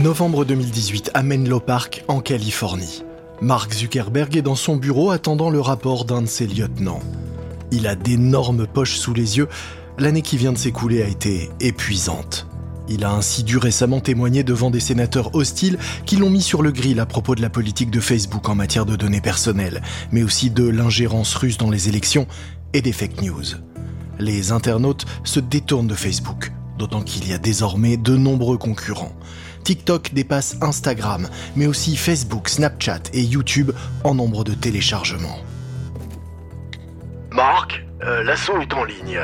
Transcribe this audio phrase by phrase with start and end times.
[0.00, 3.04] Novembre 2018 à Menlo Park, en Californie.
[3.42, 7.02] Mark Zuckerberg est dans son bureau attendant le rapport d'un de ses lieutenants.
[7.70, 9.48] Il a d'énormes poches sous les yeux.
[9.98, 12.46] L'année qui vient de s'écouler a été épuisante.
[12.88, 15.76] Il a ainsi dû récemment témoigner devant des sénateurs hostiles
[16.06, 18.86] qui l'ont mis sur le grill à propos de la politique de Facebook en matière
[18.86, 22.26] de données personnelles, mais aussi de l'ingérence russe dans les élections
[22.72, 23.44] et des fake news.
[24.18, 29.12] Les internautes se détournent de Facebook, d'autant qu'il y a désormais de nombreux concurrents.
[29.70, 33.70] TikTok dépasse Instagram, mais aussi Facebook, Snapchat et YouTube
[34.02, 35.38] en nombre de téléchargements.
[37.30, 39.20] Marc, euh, l'assaut est en ligne.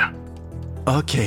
[0.87, 1.18] Ok,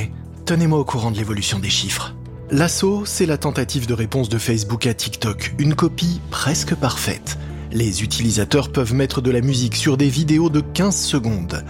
[0.45, 2.15] tenez-moi au courant de l'évolution des chiffres.
[2.49, 7.37] L'assaut, c'est la tentative de réponse de Facebook à TikTok, une copie presque parfaite.
[7.73, 11.65] Les utilisateurs peuvent mettre de la musique sur des vidéos de 15 secondes.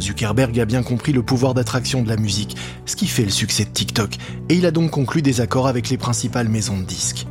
[0.00, 3.64] Zuckerberg a bien compris le pouvoir d'attraction de la musique, ce qui fait le succès
[3.64, 4.16] de TikTok,
[4.48, 7.26] et il a donc conclu des accords avec les principales maisons de disques.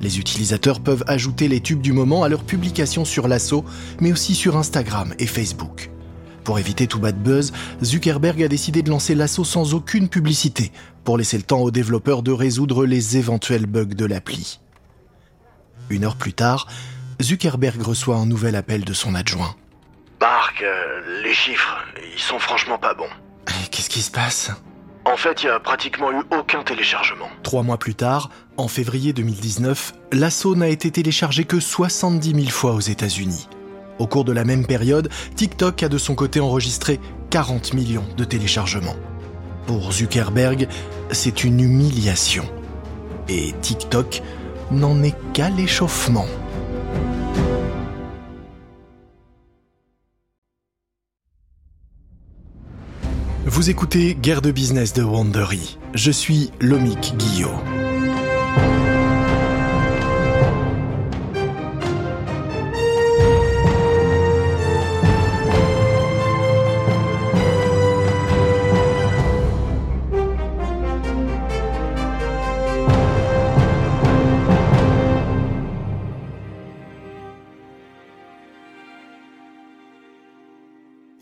[0.00, 3.64] Les utilisateurs peuvent ajouter les tubes du moment à leurs publications sur l'assaut,
[4.00, 5.90] mais aussi sur Instagram et Facebook.
[6.44, 7.52] Pour éviter tout bad buzz,
[7.84, 10.72] Zuckerberg a décidé de lancer l'assaut sans aucune publicité,
[11.04, 14.58] pour laisser le temps aux développeurs de résoudre les éventuels bugs de l'appli.
[15.90, 16.66] Une heure plus tard,
[17.20, 19.54] Zuckerberg reçoit un nouvel appel de son adjoint.
[20.20, 21.78] Marc, euh, les chiffres,
[22.14, 23.08] ils sont franchement pas bons.
[23.70, 24.50] Qu'est-ce qui se passe?
[25.06, 27.28] En fait, il y a pratiquement eu aucun téléchargement.
[27.42, 32.72] Trois mois plus tard, en février 2019, l'assaut n'a été téléchargé que 70 000 fois
[32.72, 33.48] aux États-Unis.
[33.98, 38.24] Au cours de la même période, TikTok a de son côté enregistré 40 millions de
[38.24, 38.96] téléchargements.
[39.66, 40.68] Pour Zuckerberg,
[41.12, 42.44] c'est une humiliation.
[43.28, 44.20] Et TikTok
[44.70, 46.26] n'en est qu'à l'échauffement.
[53.52, 55.76] Vous écoutez Guerre de business de Wandery.
[55.92, 57.79] Je suis Lomik Guillot.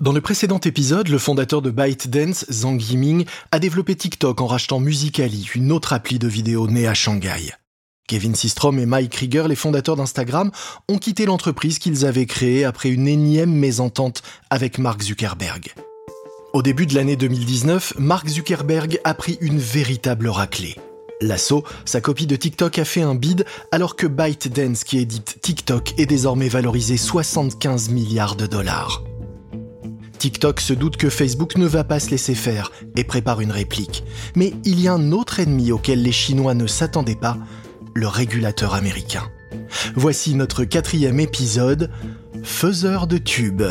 [0.08, 4.80] Dans le précédent épisode, le fondateur de ByteDance, Zhang Yiming, a développé TikTok en rachetant
[4.80, 7.52] Musically, une autre appli de vidéo née à Shanghai.
[8.08, 10.50] Kevin Systrom et Mike Krieger, les fondateurs d'Instagram,
[10.88, 15.74] ont quitté l'entreprise qu'ils avaient créée après une énième mésentente avec Mark Zuckerberg.
[16.54, 20.76] Au début de l'année 2019, Mark Zuckerberg a pris une véritable raclée.
[21.20, 25.92] L'assaut, sa copie de TikTok a fait un bid alors que ByteDance, qui édite TikTok,
[25.98, 29.02] est désormais valorisé 75 milliards de dollars.
[30.18, 34.02] TikTok se doute que Facebook ne va pas se laisser faire et prépare une réplique.
[34.34, 37.38] Mais il y a un autre ennemi auquel les Chinois ne s'attendaient pas,
[37.94, 39.30] le régulateur américain.
[39.94, 41.90] Voici notre quatrième épisode,
[42.42, 43.62] Faiseur de tubes.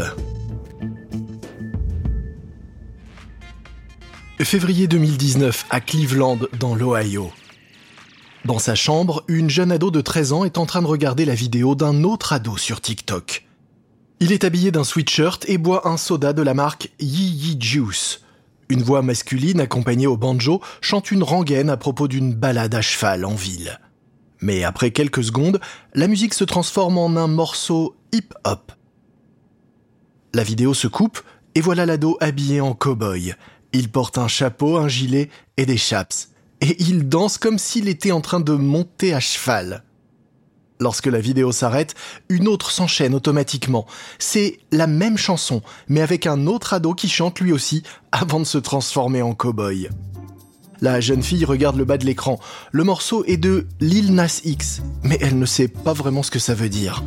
[4.40, 7.32] Février 2019 à Cleveland, dans l'Ohio.
[8.46, 11.36] Dans sa chambre, une jeune ado de 13 ans est en train de regarder la
[11.36, 13.47] vidéo d'un autre ado sur TikTok.
[14.20, 18.22] Il est habillé d'un sweatshirt et boit un soda de la marque Yi Yi Juice.
[18.68, 23.26] Une voix masculine accompagnée au banjo chante une rengaine à propos d'une balade à cheval
[23.26, 23.80] en ville.
[24.42, 25.60] Mais après quelques secondes,
[25.94, 28.72] la musique se transforme en un morceau hip-hop.
[30.34, 31.22] La vidéo se coupe
[31.54, 33.36] et voilà l'ado habillé en cow-boy.
[33.72, 36.30] Il porte un chapeau, un gilet et des chaps.
[36.62, 39.84] Et il danse comme s'il était en train de monter à cheval.
[40.80, 41.96] Lorsque la vidéo s'arrête,
[42.30, 43.88] une autre s'enchaîne automatiquement.
[44.20, 48.46] C'est la même chanson, mais avec un autre ado qui chante lui aussi avant de
[48.46, 49.90] se transformer en cow-boy.
[50.80, 52.40] La jeune fille regarde le bas de l'écran.
[52.72, 56.38] Le morceau est de Lil Nas X, mais elle ne sait pas vraiment ce que
[56.38, 57.04] ça veut dire.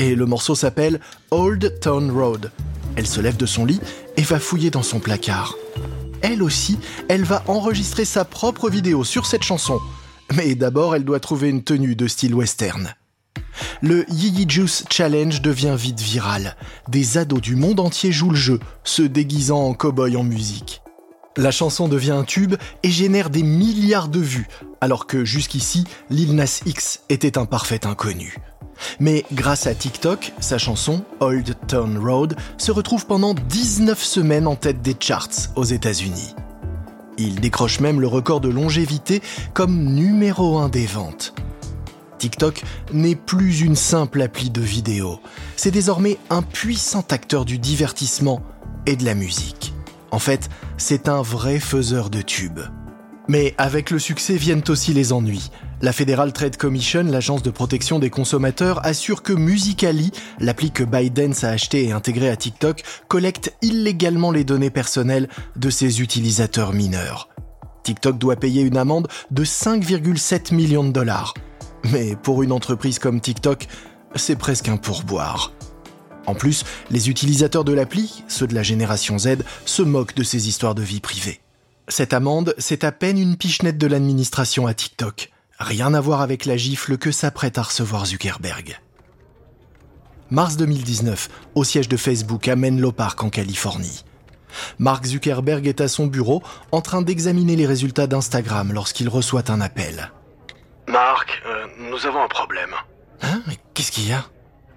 [0.00, 1.00] Et le morceau s'appelle
[1.30, 2.50] Old Town Road.
[2.96, 3.80] Elle se lève de son lit
[4.16, 5.54] et va fouiller dans son placard.
[6.22, 6.78] Elle aussi,
[7.08, 9.78] elle va enregistrer sa propre vidéo sur cette chanson.
[10.34, 12.94] Mais d'abord, elle doit trouver une tenue de style western.
[13.82, 16.56] Le Yee Juice Challenge devient vite viral.
[16.88, 20.82] Des ados du monde entier jouent le jeu, se déguisant en cow-boy en musique.
[21.36, 24.48] La chanson devient un tube et génère des milliards de vues,
[24.80, 28.38] alors que jusqu'ici, Lil Nas X était un parfait inconnu.
[29.00, 34.56] Mais grâce à TikTok, sa chanson, Old Town Road, se retrouve pendant 19 semaines en
[34.56, 36.34] tête des charts aux États-Unis.
[37.18, 41.34] Il décroche même le record de longévité comme numéro 1 des ventes.
[42.18, 42.62] TikTok
[42.92, 45.20] n'est plus une simple appli de vidéo,
[45.56, 48.42] c'est désormais un puissant acteur du divertissement
[48.86, 49.72] et de la musique.
[50.10, 52.60] En fait, c'est un vrai faiseur de tubes.
[53.28, 55.50] Mais avec le succès viennent aussi les ennuis.
[55.82, 60.10] La Federal Trade Commission, l'agence de protection des consommateurs, assure que Musically,
[60.40, 65.70] l'appli que ByteDance a acheté et intégré à TikTok, collecte illégalement les données personnelles de
[65.70, 67.28] ses utilisateurs mineurs.
[67.84, 71.34] TikTok doit payer une amende de 5,7 millions de dollars.
[71.84, 73.66] Mais pour une entreprise comme TikTok,
[74.14, 75.52] c'est presque un pourboire.
[76.26, 80.48] En plus, les utilisateurs de l'appli, ceux de la génération Z, se moquent de ces
[80.48, 81.40] histoires de vie privée.
[81.88, 85.30] Cette amende, c'est à peine une pichenette de l'administration à TikTok.
[85.58, 88.78] Rien à voir avec la gifle que s'apprête à recevoir Zuckerberg.
[90.30, 94.04] Mars 2019, au siège de Facebook à Menlo Park en Californie.
[94.78, 96.42] Mark Zuckerberg est à son bureau
[96.72, 100.12] en train d'examiner les résultats d'Instagram lorsqu'il reçoit un appel.
[100.88, 102.74] Marc, euh, nous avons un problème.
[103.22, 104.24] Hein Mais qu'est-ce qu'il y a?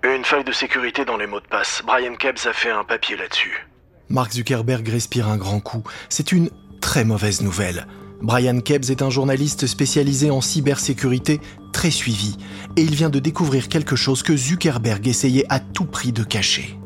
[0.04, 1.81] Une faille de sécurité dans les mots de passe.
[1.86, 3.68] Brian Kebs a fait un papier là-dessus.
[4.10, 5.84] Mark Zuckerberg respire un grand coup.
[6.10, 6.50] C'est une
[6.81, 7.88] très mauvaise nouvelle.
[8.22, 11.40] Brian Kebs est un journaliste spécialisé en cybersécurité
[11.72, 12.38] très suivi,
[12.75, 16.78] et il vient de découvrir quelque chose que Zuckerberg essayait à tout prix de cacher.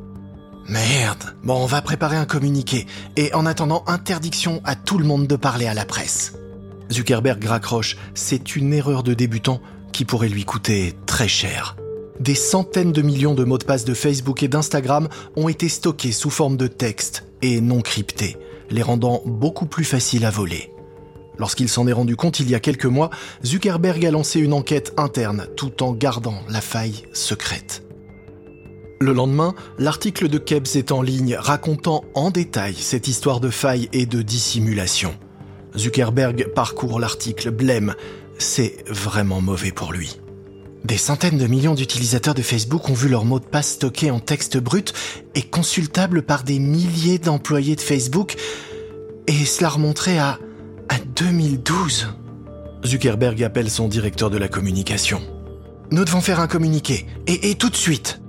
[0.69, 1.35] Merde.
[1.43, 2.85] Bon, on va préparer un communiqué,
[3.15, 6.33] et en attendant, interdiction à tout le monde de parler à la presse.
[6.91, 9.61] Zuckerberg raccroche, c'est une erreur de débutant
[9.91, 11.75] qui pourrait lui coûter très cher.
[12.19, 16.11] Des centaines de millions de mots de passe de Facebook et d'Instagram ont été stockés
[16.11, 18.37] sous forme de texte et non cryptés,
[18.69, 20.71] les rendant beaucoup plus faciles à voler.
[21.37, 23.09] Lorsqu'il s'en est rendu compte il y a quelques mois,
[23.43, 27.83] Zuckerberg a lancé une enquête interne tout en gardant la faille secrète.
[29.01, 33.89] Le lendemain, l'article de Kebs est en ligne racontant en détail cette histoire de faille
[33.91, 35.13] et de dissimulation.
[35.77, 37.95] Zuckerberg parcourt l'article blême.
[38.37, 40.19] C'est vraiment mauvais pour lui.
[40.83, 44.19] Des centaines de millions d'utilisateurs de Facebook ont vu leur mot de passe stocké en
[44.19, 44.93] texte brut
[45.33, 48.35] et consultable par des milliers d'employés de Facebook,
[49.25, 50.37] et cela remonterait à
[50.89, 52.07] à 2012.
[52.85, 55.21] Zuckerberg appelle son directeur de la communication.
[55.91, 58.21] Nous devons faire un communiqué, et, et tout de suite.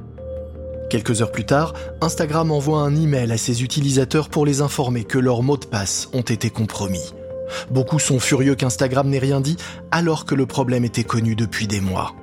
[0.88, 5.18] Quelques heures plus tard, Instagram envoie un email à ses utilisateurs pour les informer que
[5.18, 7.12] leurs mots de passe ont été compromis.
[7.70, 9.56] Beaucoup sont furieux qu'Instagram n'ait rien dit
[9.90, 12.14] alors que le problème était connu depuis des mois.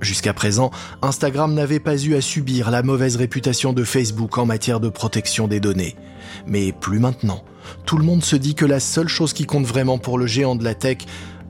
[0.00, 4.80] Jusqu'à présent, Instagram n'avait pas eu à subir la mauvaise réputation de Facebook en matière
[4.80, 5.94] de protection des données.
[6.44, 7.44] Mais plus maintenant.
[7.86, 10.56] Tout le monde se dit que la seule chose qui compte vraiment pour le géant
[10.56, 10.98] de la tech,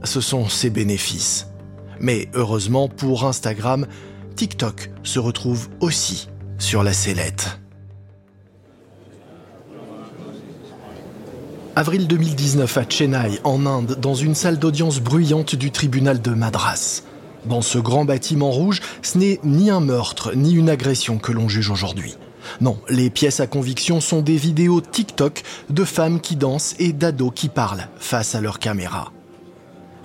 [0.05, 1.46] ce sont ses bénéfices.
[1.99, 3.87] Mais heureusement pour Instagram,
[4.37, 6.28] TikTok se retrouve aussi
[6.58, 7.62] sur la sellette.
[11.74, 17.02] Avril 2019 à Chennai, en Inde, dans une salle d'audience bruyante du tribunal de Madras.
[17.46, 21.48] Dans ce grand bâtiment rouge, ce n'est ni un meurtre ni une agression que l'on
[21.48, 22.19] juge aujourd'hui.
[22.60, 27.32] Non, les pièces à conviction sont des vidéos TikTok de femmes qui dansent et d'ados
[27.34, 29.10] qui parlent face à leur caméra.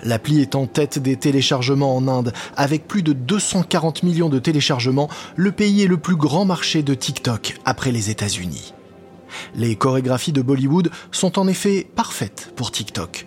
[0.02, 2.32] L'appli est en tête des téléchargements en Inde.
[2.56, 6.94] Avec plus de 240 millions de téléchargements, le pays est le plus grand marché de
[6.94, 8.72] TikTok après les États-Unis.
[9.54, 13.26] Les chorégraphies de Bollywood sont en effet parfaites pour TikTok.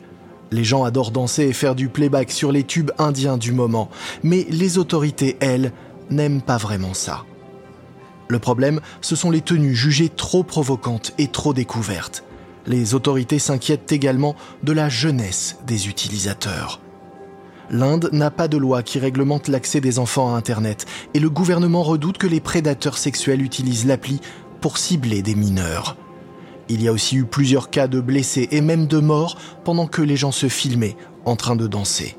[0.51, 3.89] Les gens adorent danser et faire du playback sur les tubes indiens du moment,
[4.21, 5.71] mais les autorités, elles,
[6.09, 7.23] n'aiment pas vraiment ça.
[8.27, 12.23] Le problème, ce sont les tenues jugées trop provocantes et trop découvertes.
[12.65, 16.79] Les autorités s'inquiètent également de la jeunesse des utilisateurs.
[17.69, 21.83] L'Inde n'a pas de loi qui réglemente l'accès des enfants à Internet et le gouvernement
[21.83, 24.19] redoute que les prédateurs sexuels utilisent l'appli
[24.61, 25.97] pour cibler des mineurs.
[26.69, 30.01] Il y a aussi eu plusieurs cas de blessés et même de morts pendant que
[30.01, 32.15] les gens se filmaient en train de danser.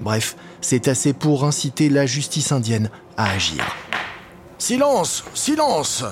[0.00, 3.64] Bref, c'est assez pour inciter la justice indienne à agir.
[4.58, 6.04] Silence Silence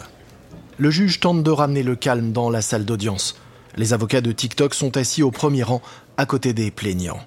[0.78, 3.36] Le juge tente de ramener le calme dans la salle d'audience.
[3.76, 5.82] Les avocats de TikTok sont assis au premier rang,
[6.16, 7.20] à côté des plaignants.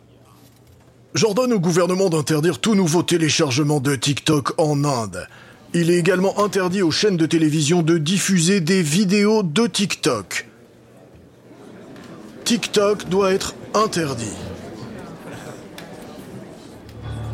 [1.13, 5.27] J'ordonne au gouvernement d'interdire tout nouveau téléchargement de TikTok en Inde.
[5.75, 10.47] Il est également interdit aux chaînes de télévision de diffuser des vidéos de TikTok.
[12.43, 14.33] TikTok doit être interdit.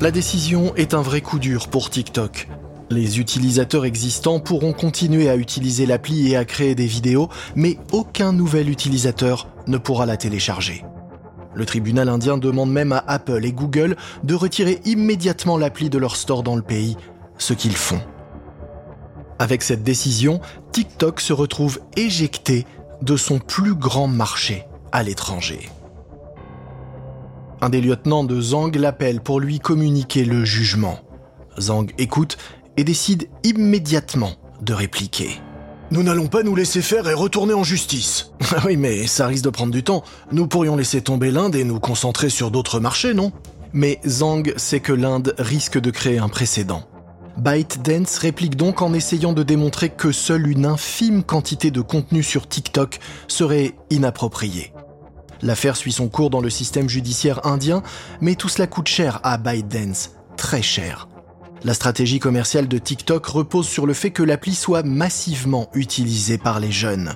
[0.02, 2.50] La décision est un vrai coup dur pour TikTok.
[2.90, 8.34] Les utilisateurs existants pourront continuer à utiliser l'appli et à créer des vidéos, mais aucun
[8.34, 10.84] nouvel utilisateur ne pourra la télécharger.
[11.54, 16.18] Le tribunal indien demande même à Apple et Google de retirer immédiatement l'appli de leur
[16.18, 16.98] store dans le pays,
[17.38, 18.02] ce qu'ils font.
[19.40, 20.40] Avec cette décision,
[20.72, 22.66] TikTok se retrouve éjecté
[23.02, 25.70] de son plus grand marché à l'étranger.
[27.62, 31.00] Un des lieutenants de Zhang l'appelle pour lui communiquer le jugement.
[31.60, 32.38] Zhang écoute
[32.78, 35.42] et décide immédiatement de répliquer.
[35.92, 38.32] Nous n'allons pas nous laisser faire et retourner en justice.
[38.56, 40.04] Ah oui, mais ça risque de prendre du temps.
[40.32, 43.32] Nous pourrions laisser tomber l'Inde et nous concentrer sur d'autres marchés, non?
[43.74, 46.84] Mais Zhang sait que l'Inde risque de créer un précédent.
[47.38, 52.48] ByteDance réplique donc en essayant de démontrer que seule une infime quantité de contenu sur
[52.48, 54.74] TikTok serait inappropriée.
[55.42, 57.84] L'affaire suit son cours dans le système judiciaire indien,
[58.22, 61.10] mais tout cela coûte cher à ByteDance, très cher.
[61.66, 66.60] La stratégie commerciale de TikTok repose sur le fait que l'appli soit massivement utilisée par
[66.60, 67.16] les jeunes.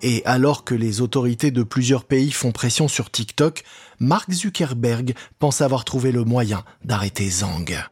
[0.00, 3.62] Et alors que les autorités de plusieurs pays font pression sur TikTok,
[3.98, 7.89] Mark Zuckerberg pense avoir trouvé le moyen d'arrêter Zhang.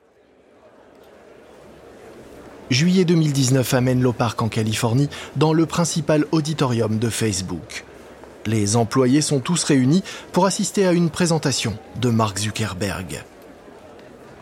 [2.70, 7.84] Juillet 2019 à Menlo Park en Californie, dans le principal auditorium de Facebook.
[8.44, 13.24] Les employés sont tous réunis pour assister à une présentation de Mark Zuckerberg.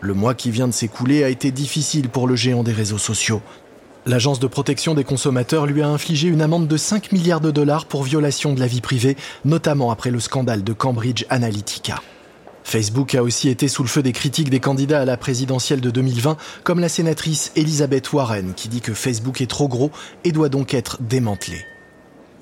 [0.01, 3.41] Le mois qui vient de s'écouler a été difficile pour le géant des réseaux sociaux.
[4.05, 7.85] L'agence de protection des consommateurs lui a infligé une amende de 5 milliards de dollars
[7.85, 9.15] pour violation de la vie privée,
[9.45, 12.01] notamment après le scandale de Cambridge Analytica.
[12.67, 15.89] Facebook a aussi été sous le feu des critiques des candidats à la présidentielle de
[15.89, 19.89] 2020, comme la sénatrice Elizabeth Warren, qui dit que Facebook est trop gros
[20.25, 21.65] et doit donc être démantelé.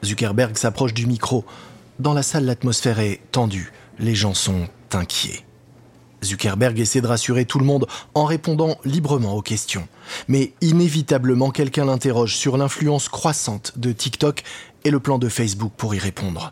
[0.04, 1.46] Zuckerberg s'approche du micro.
[2.00, 3.72] Dans la salle, l'atmosphère est tendue.
[4.00, 5.46] Les gens sont inquiets.
[6.24, 9.88] Zuckerberg essaie de rassurer tout le monde en répondant librement aux questions.
[10.28, 14.42] Mais inévitablement, quelqu'un l'interroge sur l'influence croissante de TikTok
[14.86, 16.52] et le plan de Facebook pour y répondre.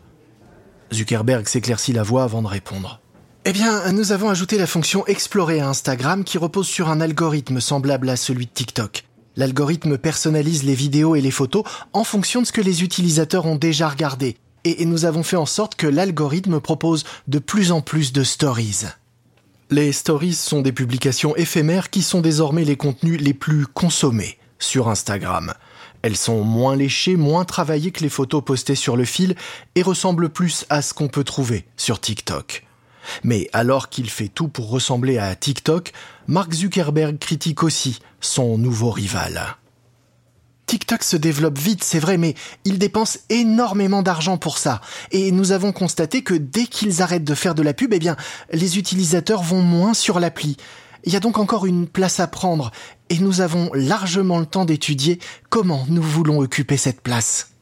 [0.92, 3.00] Zuckerberg s'éclaircit la voix avant de répondre.
[3.46, 7.60] Eh bien, nous avons ajouté la fonction Explorer à Instagram qui repose sur un algorithme
[7.60, 9.04] semblable à celui de TikTok.
[9.36, 13.56] L'algorithme personnalise les vidéos et les photos en fonction de ce que les utilisateurs ont
[13.56, 14.38] déjà regardé.
[14.64, 18.86] Et nous avons fait en sorte que l'algorithme propose de plus en plus de stories.
[19.68, 24.88] Les stories sont des publications éphémères qui sont désormais les contenus les plus consommés sur
[24.88, 25.52] Instagram.
[26.00, 29.36] Elles sont moins léchées, moins travaillées que les photos postées sur le fil
[29.74, 32.64] et ressemblent plus à ce qu'on peut trouver sur TikTok.
[33.22, 35.92] Mais alors qu'il fait tout pour ressembler à TikTok,
[36.26, 39.56] Mark Zuckerberg critique aussi son nouveau rival.
[40.66, 42.34] TikTok se développe vite, c'est vrai, mais
[42.64, 44.80] ils dépensent énormément d'argent pour ça.
[45.10, 48.16] Et nous avons constaté que dès qu'ils arrêtent de faire de la pub, eh bien,
[48.50, 50.56] les utilisateurs vont moins sur l'appli.
[51.04, 52.70] Il y a donc encore une place à prendre,
[53.10, 55.18] et nous avons largement le temps d'étudier
[55.50, 57.53] comment nous voulons occuper cette place.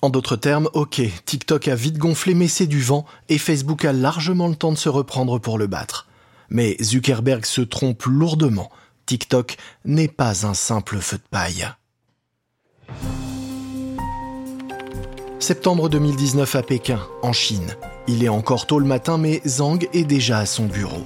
[0.00, 3.92] En d'autres termes, ok, TikTok a vite gonflé mais c'est du vent, et Facebook a
[3.92, 6.06] largement le temps de se reprendre pour le battre.
[6.50, 8.70] Mais Zuckerberg se trompe lourdement.
[9.06, 11.68] TikTok n'est pas un simple feu de paille.
[15.40, 17.74] Septembre 2019 à Pékin, en Chine.
[18.06, 21.04] Il est encore tôt le matin, mais Zhang est déjà à son bureau.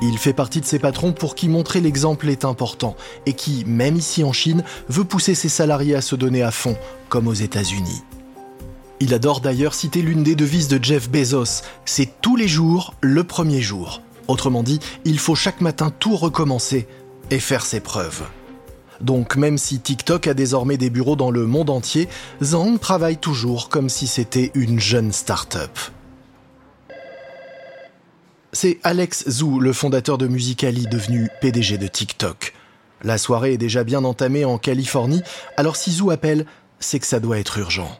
[0.00, 3.96] Il fait partie de ces patrons pour qui montrer l'exemple est important et qui, même
[3.96, 6.76] ici en Chine, veut pousser ses salariés à se donner à fond,
[7.08, 8.02] comme aux États-Unis.
[9.00, 13.22] Il adore d'ailleurs citer l'une des devises de Jeff Bezos, c'est tous les jours le
[13.22, 14.02] premier jour.
[14.26, 16.88] Autrement dit, il faut chaque matin tout recommencer
[17.30, 18.24] et faire ses preuves.
[19.00, 22.08] Donc même si TikTok a désormais des bureaux dans le monde entier,
[22.42, 25.70] Zhang travaille toujours comme si c'était une jeune start-up.
[28.52, 32.54] C'est Alex Zhu, le fondateur de Musicali, devenu PDG de TikTok.
[33.02, 35.22] La soirée est déjà bien entamée en Californie,
[35.56, 36.46] alors si Zhu appelle,
[36.80, 37.96] c'est que ça doit être urgent.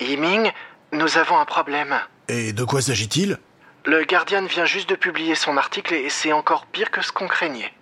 [0.00, 0.50] Yiming,
[0.92, 1.94] nous avons un problème.
[2.28, 3.38] Et de quoi s'agit-il?
[3.84, 7.28] Le Guardian vient juste de publier son article et c'est encore pire que ce qu'on
[7.28, 7.72] craignait.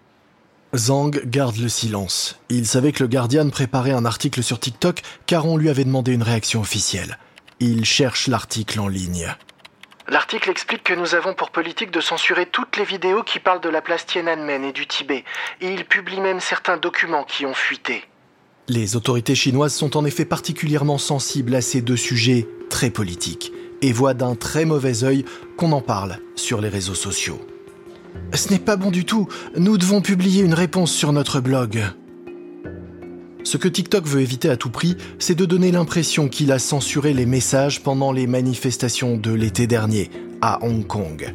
[0.75, 2.39] Zhang garde le silence.
[2.49, 6.13] Il savait que le Guardian préparait un article sur TikTok car on lui avait demandé
[6.13, 7.19] une réaction officielle.
[7.61, 9.35] Il cherche l'article en ligne.
[10.09, 13.71] L'article explique que nous avons pour politique de censurer toutes les vidéos qui parlent de
[13.71, 15.25] la place Tiananmen et du Tibet,
[15.63, 18.05] et il publie même certains documents qui ont fuité.
[18.69, 23.53] Les autorités chinoises sont en effet particulièrement sensibles à ces deux sujets très politiques
[23.83, 25.27] et voient d'un très mauvais œil
[25.59, 27.39] qu'on en parle sur les réseaux sociaux.
[28.33, 29.29] Ce n'est pas bon du tout.
[29.57, 31.83] Nous devons publier une réponse sur notre blog.
[33.43, 37.13] Ce que TikTok veut éviter à tout prix, c'est de donner l'impression qu'il a censuré
[37.13, 41.35] les messages pendant les manifestations de l'été dernier, à Hong Kong.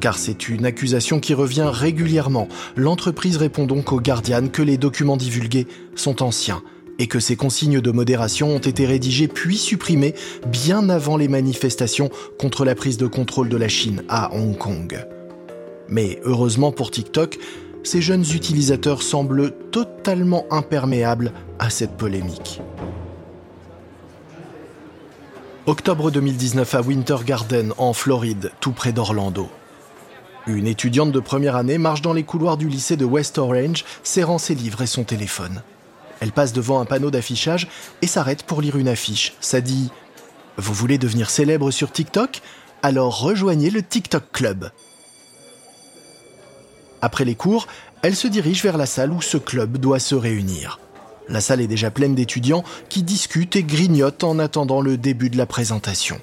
[0.00, 2.48] Car c'est une accusation qui revient régulièrement.
[2.76, 6.62] L'entreprise répond donc au Guardian que les documents divulgués sont anciens
[6.98, 10.14] et que ces consignes de modération ont été rédigées puis supprimées
[10.46, 15.06] bien avant les manifestations contre la prise de contrôle de la Chine à Hong Kong.
[15.88, 17.38] Mais heureusement pour TikTok,
[17.82, 22.60] ces jeunes utilisateurs semblent totalement imperméables à cette polémique.
[25.66, 29.48] Octobre 2019 à Winter Garden, en Floride, tout près d'Orlando.
[30.46, 34.38] Une étudiante de première année marche dans les couloirs du lycée de West Orange, serrant
[34.38, 35.62] ses livres et son téléphone.
[36.20, 37.66] Elle passe devant un panneau d'affichage
[38.00, 39.34] et s'arrête pour lire une affiche.
[39.40, 39.90] Ça dit
[40.56, 42.42] Vous voulez devenir célèbre sur TikTok?
[42.82, 44.70] Alors rejoignez le TikTok Club.
[47.02, 47.66] Après les cours,
[48.02, 50.78] elle se dirige vers la salle où ce club doit se réunir.
[51.28, 55.36] La salle est déjà pleine d'étudiants qui discutent et grignotent en attendant le début de
[55.36, 56.20] la présentation.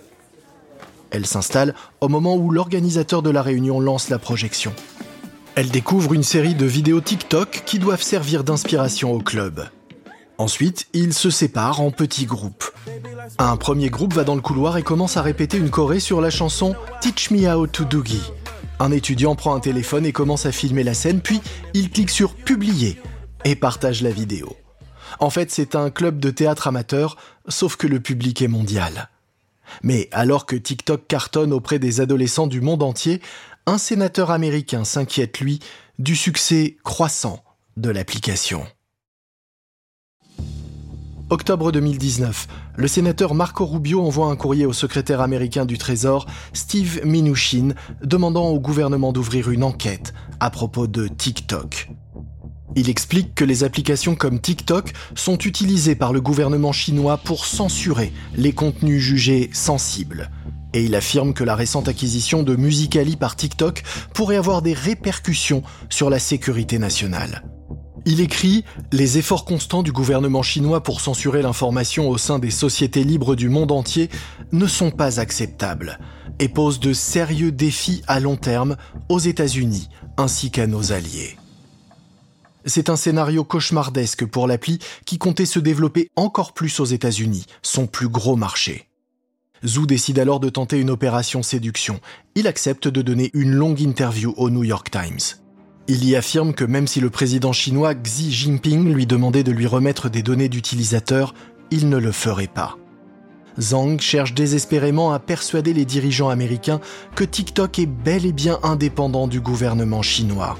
[1.14, 4.74] Elle s'installe au moment où l'organisateur de la réunion lance la projection.
[5.56, 9.70] Elle découvre une série de vidéos TikTok qui doivent servir d'inspiration au club.
[10.40, 12.66] Ensuite, ils se séparent en petits groupes.
[13.38, 16.32] Un premier groupe va dans le couloir et commence à répéter une choré sur la
[16.32, 18.32] chanson Teach Me How to Doogie.
[18.80, 21.42] Un étudiant prend un téléphone et commence à filmer la scène, puis
[21.76, 23.00] il clique sur Publier
[23.46, 24.58] et partage la vidéo.
[25.20, 27.18] En fait, c'est un club de théâtre amateur,
[27.48, 29.10] sauf que le public est mondial.
[29.82, 33.22] Mais alors que TikTok cartonne auprès des adolescents du monde entier,
[33.66, 35.60] un sénateur américain s'inquiète, lui,
[36.00, 37.44] du succès croissant
[37.78, 38.66] de l'application.
[41.30, 47.02] Octobre 2019, le sénateur Marco Rubio envoie un courrier au secrétaire américain du Trésor, Steve
[47.06, 47.70] Mnuchin,
[48.04, 51.90] demandant au gouvernement d'ouvrir une enquête à propos de TikTok.
[52.76, 58.12] Il explique que les applications comme TikTok sont utilisées par le gouvernement chinois pour censurer
[58.36, 60.32] les contenus jugés sensibles.
[60.74, 65.62] Et il affirme que la récente acquisition de Musicali par TikTok pourrait avoir des répercussions
[65.90, 67.44] sur la sécurité nationale.
[68.06, 73.04] Il écrit Les efforts constants du gouvernement chinois pour censurer l'information au sein des sociétés
[73.04, 74.10] libres du monde entier
[74.52, 76.00] ne sont pas acceptables
[76.40, 78.76] et posent de sérieux défis à long terme
[79.10, 81.38] aux États-Unis ainsi qu'à nos alliés.
[82.66, 87.88] C'est un scénario cauchemardesque pour l'appli qui comptait se développer encore plus aux États-Unis, son
[87.88, 88.88] plus gros marché.
[89.66, 92.00] Zhu décide alors de tenter une opération séduction.
[92.36, 95.40] Il accepte de donner une longue interview au New York Times.
[95.88, 99.68] Il y affirme que même si le président chinois Xi Jinping lui demandait de lui
[99.68, 101.34] remettre des données d'utilisateurs,
[101.72, 102.78] il ne le ferait pas.
[103.60, 106.80] Zhang cherche désespérément à persuader les dirigeants américains
[107.16, 110.58] que TikTok est bel et bien indépendant du gouvernement chinois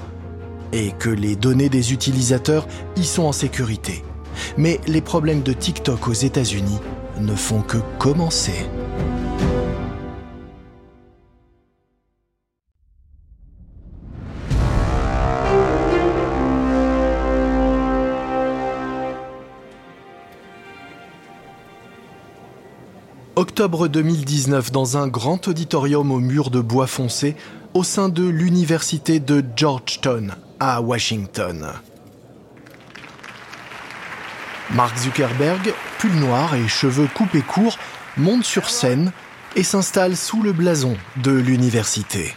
[0.74, 4.04] et que les données des utilisateurs y sont en sécurité.
[4.58, 6.80] Mais les problèmes de TikTok aux États-Unis
[7.20, 8.66] ne font que commencer.
[23.36, 27.36] Octobre 2019, dans un grand auditorium au mur de bois foncé,
[27.72, 31.72] au sein de l'université de Georgetown, à Washington.
[34.70, 37.78] Mark Zuckerberg, pull noir et cheveux coupés courts,
[38.16, 39.12] monte sur scène
[39.56, 42.34] et s'installe sous le blason de l'université.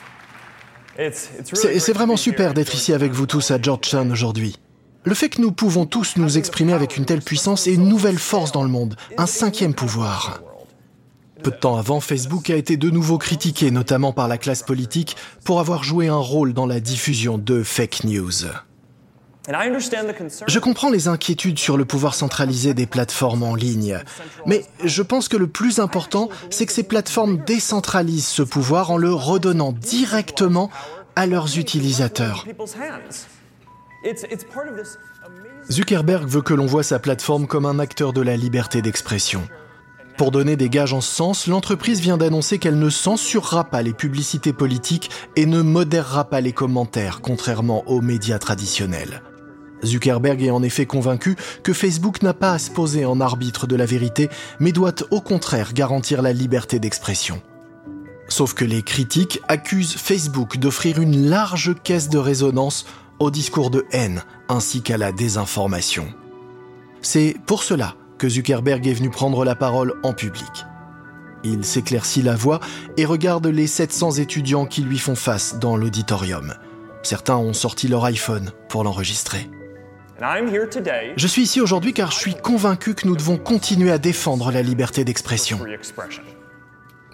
[1.54, 4.58] C'est vraiment super d'être ici avec vous tous à Georgetown aujourd'hui.
[5.04, 8.20] Le fait que nous pouvons tous nous exprimer avec une telle puissance est une nouvelle
[8.20, 10.42] force dans le monde, un cinquième pouvoir.
[11.44, 15.16] Peu de temps avant, Facebook a été de nouveau critiqué, notamment par la classe politique,
[15.44, 18.32] pour avoir joué un rôle dans la diffusion de fake news.
[20.48, 24.00] Je comprends les inquiétudes sur le pouvoir centralisé des plateformes en ligne,
[24.46, 28.98] mais je pense que le plus important, c'est que ces plateformes décentralisent ce pouvoir en
[28.98, 30.70] le redonnant directement
[31.16, 32.46] à leurs utilisateurs.
[35.72, 39.48] Zuckerberg veut que l'on voit sa plateforme comme un acteur de la liberté d'expression.
[40.18, 43.94] Pour donner des gages en ce sens, l'entreprise vient d'annoncer qu'elle ne censurera pas les
[43.94, 49.22] publicités politiques et ne modérera pas les commentaires, contrairement aux médias traditionnels.
[49.86, 53.76] Zuckerberg est en effet convaincu que Facebook n'a pas à se poser en arbitre de
[53.76, 57.40] la vérité, mais doit au contraire garantir la liberté d'expression.
[58.28, 62.88] Sauf que les critiques accusent Facebook d'offrir une large caisse de résonance
[63.20, 66.08] au discours de haine ainsi qu'à la désinformation.
[67.04, 70.66] C'est pour cela que Zuckerberg est venu prendre la parole en public.
[71.44, 72.60] Il s'éclaircit la voix
[72.98, 76.56] et regarde les 700 étudiants qui lui font face dans l'auditorium.
[77.04, 79.50] Certains ont sorti leur iPhone pour l'enregistrer.
[80.20, 84.64] Je suis ici aujourd'hui car je suis convaincu que nous devons continuer à défendre la
[84.64, 85.60] liberté d'expression.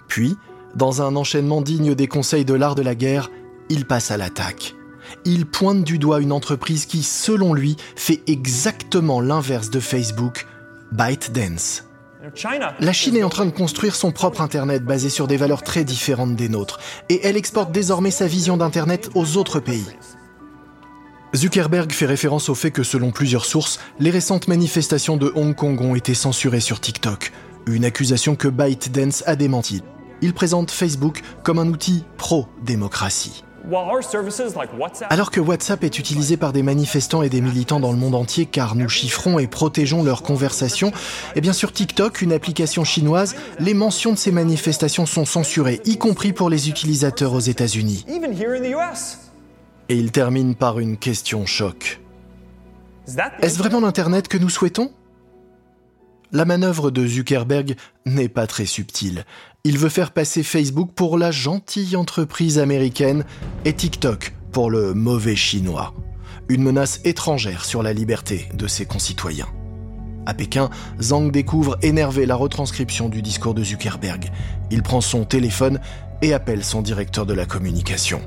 [0.08, 0.36] Puis,
[0.74, 3.30] dans un enchaînement digne des conseils de l'art de la guerre,
[3.68, 4.74] il passe à l'attaque.
[5.26, 10.46] Il pointe du doigt une entreprise qui, selon lui, fait exactement l'inverse de Facebook
[10.94, 11.82] ByteDance.
[12.78, 15.82] La Chine est en train de construire son propre Internet basé sur des valeurs très
[15.82, 16.78] différentes des nôtres,
[17.08, 19.88] et elle exporte désormais sa vision d'Internet aux autres pays.
[21.34, 25.80] Zuckerberg fait référence au fait que selon plusieurs sources, les récentes manifestations de Hong Kong
[25.80, 27.32] ont été censurées sur TikTok,
[27.66, 29.82] une accusation que ByteDance a démentie.
[30.22, 33.42] Il présente Facebook comme un outil pro-démocratie.
[35.10, 38.46] Alors que WhatsApp est utilisé par des manifestants et des militants dans le monde entier
[38.46, 40.92] car nous chiffrons et protégeons leurs conversations, et
[41.36, 45.96] eh bien sur TikTok, une application chinoise, les mentions de ces manifestations sont censurées, y
[45.96, 48.04] compris pour les utilisateurs aux États-Unis.
[49.88, 52.00] Et il termine par une question choc.
[53.40, 54.92] Est-ce vraiment l'Internet que nous souhaitons?
[56.32, 59.24] La manœuvre de Zuckerberg n'est pas très subtile.
[59.66, 63.24] Il veut faire passer Facebook pour la gentille entreprise américaine
[63.64, 65.94] et TikTok pour le mauvais chinois.
[66.50, 69.48] Une menace étrangère sur la liberté de ses concitoyens.
[70.26, 70.68] À Pékin,
[71.00, 74.30] Zhang découvre énervé la retranscription du discours de Zuckerberg.
[74.70, 75.80] Il prend son téléphone
[76.20, 78.20] et appelle son directeur de la communication.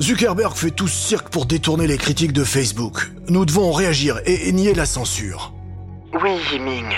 [0.00, 3.12] Zuckerberg fait tout ce cirque pour détourner les critiques de Facebook.
[3.28, 5.54] Nous devons réagir et, nier la censure.
[6.20, 6.92] Oui, Yiming.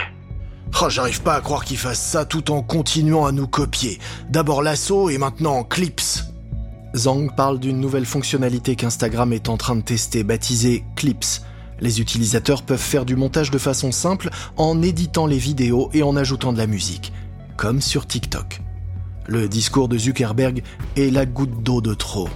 [0.82, 3.98] Oh, J'arrive pas à croire qu'il fasse ça tout en continuant à nous copier.
[4.28, 6.24] D'abord l'assaut et maintenant Clips.
[6.94, 11.42] Zhang parle d'une nouvelle fonctionnalité qu'Instagram est en train de tester, baptisée Clips.
[11.80, 16.16] Les utilisateurs peuvent faire du montage de façon simple en éditant les vidéos et en
[16.16, 17.12] ajoutant de la musique,
[17.56, 18.60] comme sur TikTok.
[19.26, 20.62] Le discours de Zuckerberg
[20.96, 22.28] est la goutte d'eau de trop.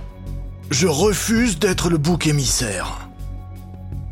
[0.70, 3.07] Je refuse d'être le bouc émissaire.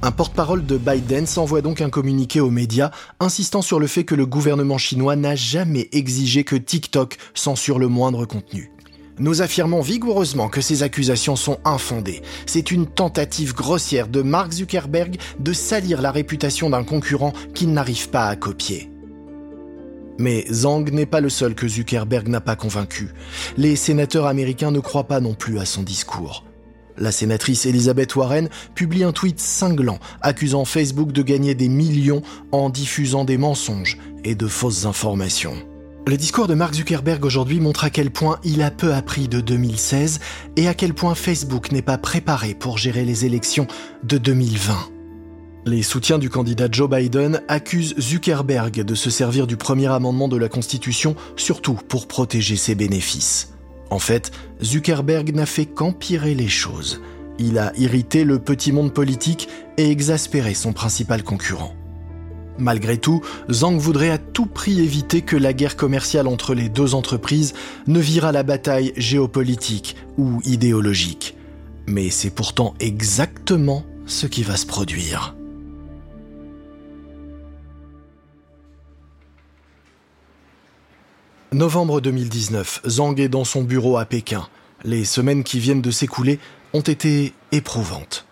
[0.03, 4.15] Un porte-parole de Biden s'envoie donc un communiqué aux médias insistant sur le fait que
[4.15, 8.71] le gouvernement chinois n'a jamais exigé que TikTok censure le moindre contenu.
[9.19, 12.21] Nous affirmons vigoureusement que ces accusations sont infondées.
[12.45, 18.11] C'est une tentative grossière de Mark Zuckerberg de salir la réputation d'un concurrent qu'il n'arrive
[18.11, 18.91] pas à copier.
[20.19, 23.15] Mais Zhang n'est pas le seul que Zuckerberg n'a pas convaincu.
[23.57, 26.45] Les sénateurs américains ne croient pas non plus à son discours.
[26.99, 32.71] La sénatrice Elizabeth Warren publie un tweet cinglant accusant Facebook de gagner des millions en
[32.71, 35.57] diffusant des mensonges et de fausses informations.
[36.09, 39.41] Le discours de Mark Zuckerberg aujourd'hui montre à quel point il a peu appris de
[39.41, 40.21] 2016
[40.57, 43.67] et à quel point Facebook n'est pas préparé pour gérer les élections
[44.05, 44.75] de 2020.
[45.67, 50.37] Les soutiens du candidat Joe Biden accusent Zuckerberg de se servir du premier amendement de
[50.37, 53.56] la Constitution surtout pour protéger ses bénéfices.
[53.91, 54.31] En fait,
[54.63, 57.01] Zuckerberg n'a fait qu'empirer les choses.
[57.39, 61.75] Il a irrité le petit monde politique et exaspéré son principal concurrent.
[62.59, 63.21] Malgré tout,
[63.51, 67.53] Zhang voudrait à tout prix éviter que la guerre commerciale entre les deux entreprises
[67.87, 71.37] ne vire à la bataille géopolitique ou idéologique.
[71.87, 75.37] Mais c'est pourtant exactement ce qui va se produire.
[81.53, 84.49] Novembre 2019, Zhang est dans son bureau à Pékin.
[84.83, 86.41] Les semaines qui viennent de s'écouler
[86.73, 88.27] ont été éprouvantes.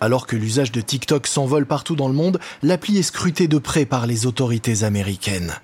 [0.00, 3.86] Alors que l'usage de TikTok s'envole partout dans le monde, l'appli est scrutée de près
[3.86, 5.54] par les autorités américaines.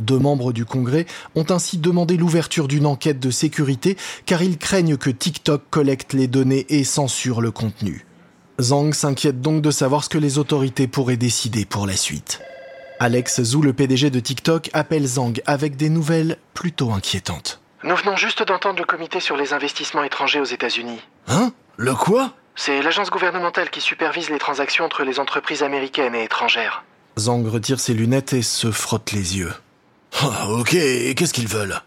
[0.00, 4.96] Deux membres du Congrès ont ainsi demandé l'ouverture d'une enquête de sécurité car ils craignent
[4.96, 8.06] que TikTok collecte les données et censure le contenu.
[8.60, 12.40] Zhang s'inquiète donc de savoir ce que les autorités pourraient décider pour la suite.
[13.00, 17.60] Alex Zhu, le PDG de TikTok, appelle Zhang avec des nouvelles plutôt inquiétantes.
[17.82, 21.00] Nous venons juste d'entendre le comité sur les investissements étrangers aux États-Unis.
[21.28, 21.52] Hein?
[21.76, 22.32] Le quoi?
[22.54, 26.84] C'est l'agence gouvernementale qui supervise les transactions entre les entreprises américaines et étrangères.
[27.18, 29.52] Zhang retire ses lunettes et se frotte les yeux.
[30.22, 31.80] Ah, ok, qu'est-ce qu'ils veulent?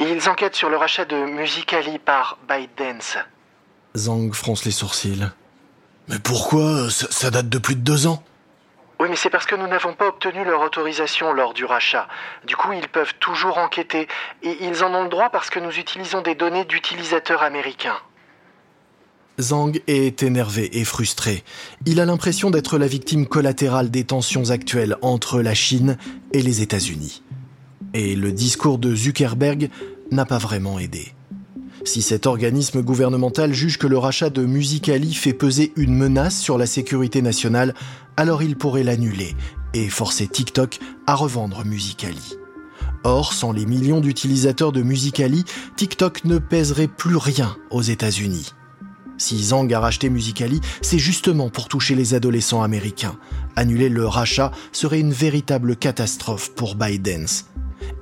[0.00, 3.16] Ils enquêtent sur le rachat de Musicali par ByteDance.
[3.96, 5.28] Zhang fronce les sourcils.
[6.08, 6.90] Mais pourquoi?
[6.90, 8.22] Ça date de plus de deux ans
[9.00, 12.06] oui, mais c'est parce que nous n'avons pas obtenu leur autorisation lors du rachat.
[12.46, 14.06] Du coup, ils peuvent toujours enquêter.
[14.42, 17.96] Et ils en ont le droit parce que nous utilisons des données d'utilisateurs américains.
[19.40, 21.44] Zhang est énervé et frustré.
[21.86, 25.96] Il a l'impression d'être la victime collatérale des tensions actuelles entre la Chine
[26.34, 27.22] et les États-Unis.
[27.94, 29.70] Et le discours de Zuckerberg
[30.10, 31.14] n'a pas vraiment aidé.
[31.84, 36.58] Si cet organisme gouvernemental juge que le rachat de Musicali fait peser une menace sur
[36.58, 37.74] la sécurité nationale,
[38.16, 39.34] alors il pourrait l'annuler
[39.72, 42.36] et forcer TikTok à revendre Musicali.
[43.02, 45.44] Or, sans les millions d'utilisateurs de Musicali,
[45.76, 48.52] TikTok ne pèserait plus rien aux États-Unis.
[49.16, 53.16] Si Zhang a racheté Musicali, c'est justement pour toucher les adolescents américains.
[53.56, 57.26] Annuler le rachat serait une véritable catastrophe pour Biden.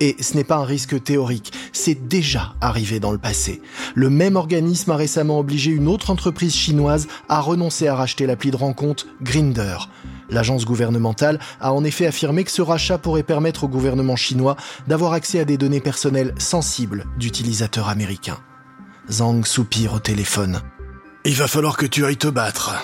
[0.00, 3.62] Et ce n'est pas un risque théorique, c'est déjà arrivé dans le passé.
[3.94, 8.50] Le même organisme a récemment obligé une autre entreprise chinoise à renoncer à racheter l'appli
[8.50, 9.76] de rencontre Grinder.
[10.30, 15.12] L'agence gouvernementale a en effet affirmé que ce rachat pourrait permettre au gouvernement chinois d'avoir
[15.12, 18.38] accès à des données personnelles sensibles d'utilisateurs américains.
[19.10, 20.60] Zhang soupire au téléphone.
[21.24, 22.74] Il va falloir que tu ailles te battre.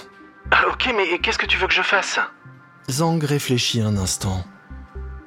[0.50, 2.18] Ah, ok, mais qu'est-ce que tu veux que je fasse?
[2.90, 4.44] Zhang réfléchit un instant.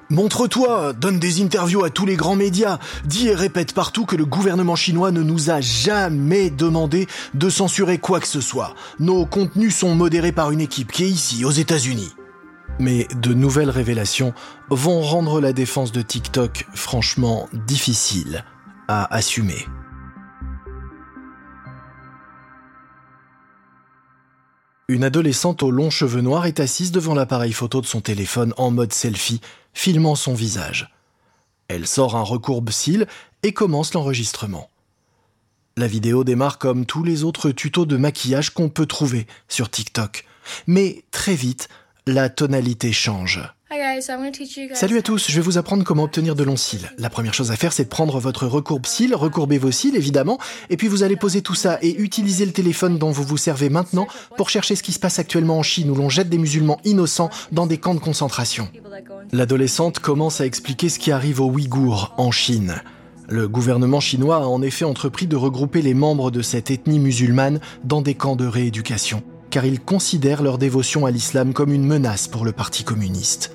[0.09, 4.25] Montre-toi, donne des interviews à tous les grands médias, dis et répète partout que le
[4.25, 8.73] gouvernement chinois ne nous a jamais demandé de censurer quoi que ce soit.
[8.99, 12.13] Nos contenus sont modérés par une équipe qui est ici, aux États-Unis.
[12.79, 14.33] Mais de nouvelles révélations
[14.69, 18.45] vont rendre la défense de TikTok franchement difficile
[18.87, 19.65] à assumer.
[24.89, 28.71] Une adolescente aux longs cheveux noirs est assise devant l'appareil photo de son téléphone en
[28.71, 29.41] mode selfie,
[29.77, 30.89] filmant son visage.
[31.67, 33.05] Elle sort un recourbe-cils
[33.43, 34.71] et commence l'enregistrement.
[35.77, 40.25] La vidéo démarre comme tous les autres tutos de maquillage qu'on peut trouver sur TikTok.
[40.65, 41.69] Mais très vite,
[42.07, 43.41] la tonalité change.
[44.73, 46.89] Salut à tous, je vais vous apprendre comment obtenir de longs cils.
[46.97, 50.37] La première chose à faire, c'est de prendre votre recourbe cils, recourber vos cils évidemment,
[50.69, 53.69] et puis vous allez poser tout ça et utiliser le téléphone dont vous vous servez
[53.69, 56.79] maintenant pour chercher ce qui se passe actuellement en Chine où l'on jette des musulmans
[56.85, 58.69] innocents dans des camps de concentration.
[59.33, 62.81] L'adolescente commence à expliquer ce qui arrive aux Ouïghours en Chine.
[63.27, 67.59] Le gouvernement chinois a en effet entrepris de regrouper les membres de cette ethnie musulmane
[67.83, 72.27] dans des camps de rééducation car ils considèrent leur dévotion à l'islam comme une menace
[72.27, 73.51] pour le Parti communiste.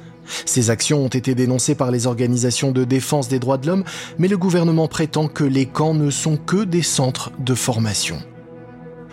[0.46, 3.84] Ces actions ont été dénoncées par les organisations de défense des droits de l'homme,
[4.18, 8.18] mais le gouvernement prétend que les camps ne sont que des centres de formation.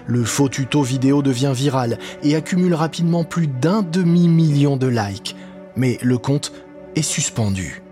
[0.08, 5.36] Le faux tuto vidéo devient viral et accumule rapidement plus d'un demi-million de likes,
[5.76, 6.52] mais le compte
[6.96, 7.84] est suspendu.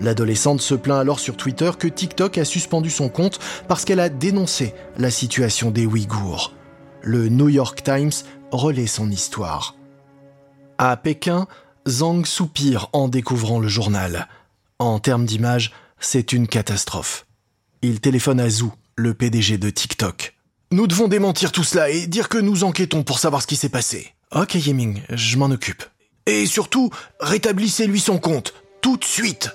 [0.00, 3.38] L'adolescente se plaint alors sur Twitter que TikTok a suspendu son compte
[3.68, 6.52] parce qu'elle a dénoncé la situation des Ouïghours
[7.02, 8.12] le New York Times
[8.50, 9.74] relaie son histoire.
[10.78, 11.46] À Pékin,
[11.86, 14.28] Zhang soupire en découvrant le journal.
[14.78, 17.26] En termes d'image, c'est une catastrophe.
[17.82, 20.34] Il téléphone à Zhu, le PDG de TikTok.
[20.70, 23.68] Nous devons démentir tout cela et dire que nous enquêtons pour savoir ce qui s'est
[23.68, 24.14] passé.
[24.34, 25.84] Ok Yiming, je m'en occupe.
[26.26, 29.50] Et surtout, rétablissez-lui son compte, tout de suite.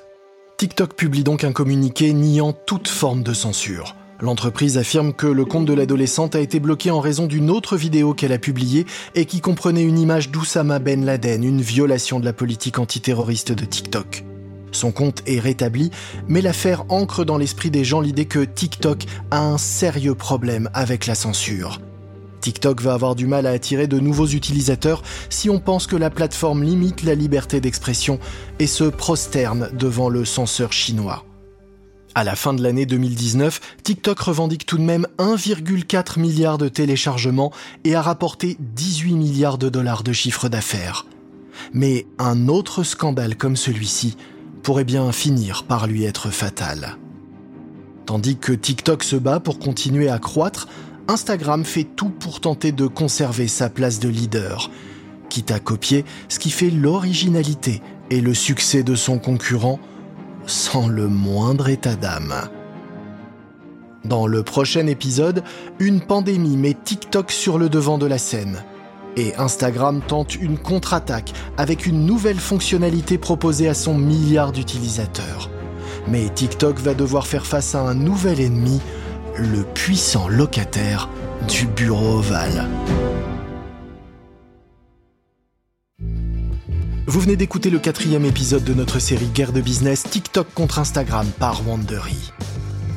[0.58, 3.96] TikTok publie donc un communiqué niant toute forme de censure.
[4.20, 8.16] L'entreprise affirme que le compte de l'adolescente a été bloqué en raison d'une autre vidéo
[8.16, 12.34] qu'elle a publiée et qui comprenait une image d'Oussama Ben Laden, une violation de la
[12.34, 14.24] politique antiterroriste de TikTok.
[14.72, 15.92] Son compte est rétabli,
[16.28, 21.06] mais l'affaire ancre dans l'esprit des gens l'idée que TikTok a un sérieux problème avec
[21.06, 21.80] la censure.
[22.42, 26.10] TikTok va avoir du mal à attirer de nouveaux utilisateurs si on pense que la
[26.10, 28.20] plateforme limite la liberté d'expression
[28.58, 31.27] et se prosterne devant le censeur chinois.
[32.18, 37.52] À la fin de l'année 2019, TikTok revendique tout de même 1,4 milliard de téléchargements
[37.84, 41.06] et a rapporté 18 milliards de dollars de chiffre d'affaires.
[41.74, 44.18] Mais un autre scandale comme celui-ci
[44.64, 46.98] pourrait bien finir par lui être fatal.
[48.08, 50.68] Tandis que TikTok se bat pour continuer à croître,
[51.08, 54.72] Instagram fait tout pour tenter de conserver sa place de leader,
[55.30, 59.80] quitte à copier ce qui fait l'originalité et le succès de son concurrent,
[60.48, 62.34] sans le moindre état d'âme.
[64.06, 65.44] Dans le prochain épisode,
[65.80, 68.64] une pandémie met TikTok sur le devant de la scène.
[69.18, 75.50] Et Instagram tente une contre-attaque avec une nouvelle fonctionnalité proposée à son milliard d'utilisateurs.
[76.08, 78.80] Mais TikTok va devoir faire face à un nouvel ennemi,
[79.36, 81.10] le puissant locataire
[81.50, 82.66] du bureau ovale.
[87.10, 91.26] Vous venez d'écouter le quatrième épisode de notre série Guerre de business TikTok contre Instagram
[91.40, 92.34] par Wandery.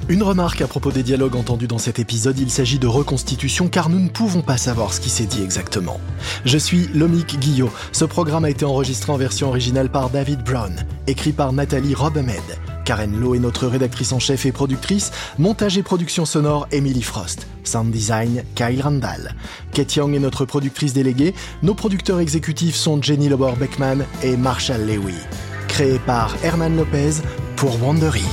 [0.08, 3.88] Une remarque à propos des dialogues entendus dans cet épisode, il s'agit de reconstitution car
[3.88, 6.00] nous ne pouvons pas savoir ce qui s'est dit exactement.
[6.44, 7.70] Je suis Lomik Guillot.
[7.92, 10.74] Ce programme a été enregistré en version originale par David Brown,
[11.06, 12.42] écrit par Nathalie Robemed.
[12.84, 17.46] Karen Lowe est notre rédactrice en chef et productrice, montage et production sonore Emily Frost,
[17.64, 19.34] sound design Kyle Randall.
[19.72, 24.86] Kate Young est notre productrice déléguée, nos producteurs exécutifs sont Jenny Lobor Beckman et Marshall
[24.86, 25.14] Lewy.
[25.68, 27.22] Créé par Hernan Lopez
[27.56, 28.24] pour Wandery.